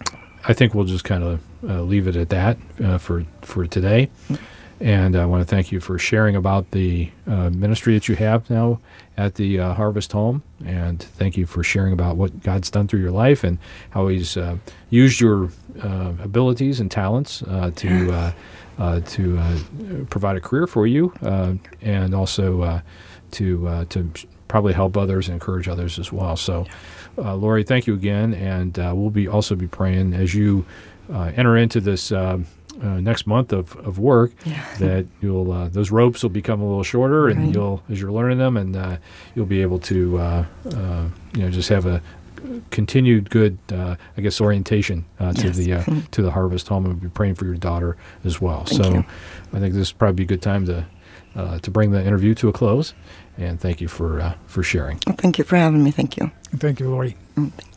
I 0.48 0.54
think 0.54 0.74
we'll 0.74 0.86
just 0.86 1.04
kind 1.04 1.24
of 1.24 1.42
uh, 1.70 1.82
leave 1.82 2.08
it 2.08 2.16
at 2.16 2.30
that 2.30 2.58
uh, 2.82 2.98
for 2.98 3.26
for 3.42 3.68
today. 3.68 4.10
And 4.82 5.16
I 5.16 5.28
want 5.28 5.48
to 5.48 5.56
thank 5.56 5.72
you 5.72 5.80
for 5.80 6.00
sharing 6.00 6.36
about 6.36 6.72
the 6.72 7.12
uh, 7.28 7.52
ministry 7.52 7.94
that 7.94 8.08
you 8.10 8.16
have 8.16 8.50
now 8.50 8.80
at 9.16 9.36
the 9.36 9.60
uh, 9.60 9.74
Harvest 9.76 10.12
Home. 10.14 10.42
And 10.66 11.00
thank 11.00 11.38
you 11.38 11.46
for 11.46 11.64
sharing 11.64 11.94
about 11.94 12.18
what 12.18 12.42
God's 12.42 12.72
done 12.72 12.88
through 12.88 13.02
your 13.02 13.12
life 13.12 13.44
and 13.44 13.60
how 13.92 14.08
He's 14.08 14.36
uh, 14.38 14.58
used 14.90 15.22
your 15.22 15.50
uh, 15.84 16.14
abilities 16.24 16.80
and 16.80 16.90
talents 16.90 17.44
uh, 17.44 17.70
to 17.76 18.12
uh, 18.12 18.32
uh, 18.80 19.00
to 19.02 19.38
uh, 19.38 19.58
provide 20.10 20.36
a 20.38 20.42
career 20.42 20.66
for 20.66 20.88
you, 20.88 21.14
uh, 21.22 21.54
and 21.84 22.16
also 22.16 22.62
uh, 22.62 22.82
to 23.32 23.68
uh, 23.68 23.86
to 23.90 24.10
probably 24.48 24.74
help 24.74 24.98
others 24.98 25.28
and 25.28 25.36
encourage 25.36 25.68
others 25.68 26.00
as 26.00 26.12
well. 26.12 26.36
So, 26.36 26.66
uh, 27.20 27.36
Lori, 27.36 27.64
thank 27.64 27.86
you 27.86 27.94
again, 27.94 28.34
and 28.34 28.80
uh, 28.80 28.94
we'll 28.96 29.12
be 29.12 29.28
also 29.28 29.54
be 29.56 29.68
praying 29.68 30.16
as 30.16 30.34
you 30.34 30.66
uh, 31.14 31.32
enter 31.36 31.56
into 31.56 31.80
this. 31.80 32.12
Uh, 32.82 33.00
next 33.00 33.28
month 33.28 33.54
of, 33.54 33.76
of 33.86 34.00
work 34.00 34.32
that 34.80 35.06
you'll 35.22 35.52
uh, 35.52 35.70
those 35.70 35.92
ropes 35.92 36.24
will 36.24 36.32
become 36.32 36.60
a 36.62 36.66
little 36.68 36.82
shorter 36.84 37.30
and 37.30 37.40
Right. 37.40 37.54
you'll 37.54 37.84
as 37.92 38.02
you're 38.02 38.12
learning 38.12 38.40
them 38.40 38.58
and 38.58 38.76
uh, 38.76 38.98
you'll 39.36 39.46
be 39.46 39.62
able 39.62 39.78
to 39.80 40.18
uh, 40.18 40.46
uh, 40.74 41.06
you 41.36 41.44
know 41.44 41.52
just 41.52 41.70
have 41.70 41.86
a 41.86 42.02
continued 42.72 43.30
good 43.30 43.58
uh, 43.72 43.96
I 44.18 44.22
guess 44.22 44.42
orientation 44.42 45.06
uh, 45.20 45.32
to 45.34 45.48
Yes. 45.48 45.58
the 45.58 45.74
uh, 45.74 45.84
to 46.12 46.22
the 46.24 46.32
harvest 46.32 46.68
home 46.70 46.86
and 46.88 47.00
be 47.00 47.08
praying 47.10 47.36
for 47.36 47.46
your 47.46 47.56
daughter 47.56 47.98
as 48.26 48.42
well 48.42 48.64
Thank 48.66 48.84
so 48.84 48.94
you. 48.94 49.06
I 49.54 49.60
think 49.60 49.74
this 49.76 49.88
is 49.90 49.92
probably 49.92 50.24
a 50.24 50.28
good 50.28 50.42
time 50.42 50.66
to 50.66 50.86
uh, 51.36 51.60
to 51.60 51.70
bring 51.72 51.92
the 51.92 52.04
interview 52.04 52.34
to 52.36 52.50
a 52.50 52.54
close 52.54 52.94
and 53.38 53.60
thank 53.60 53.80
you 53.80 53.88
for 53.88 54.20
uh, 54.22 54.34
for 54.48 54.64
sharing 54.64 54.98
Well, 55.06 55.16
thank 55.18 55.38
you 55.38 55.44
for 55.44 55.56
having 55.56 55.84
me. 55.84 55.92
Thank 55.92 56.18
you. 56.18 56.32
Thank 56.58 56.80
you, 56.80 56.90
Lori. 56.90 57.16
Mm, 57.38 57.52
thank- 57.52 57.71